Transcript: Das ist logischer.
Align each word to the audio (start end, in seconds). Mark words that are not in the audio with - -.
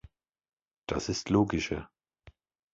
Das 0.87 1.09
ist 1.09 1.29
logischer. 1.29 1.87